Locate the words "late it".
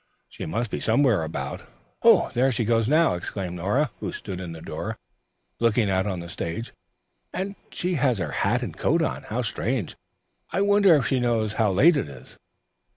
11.71-12.09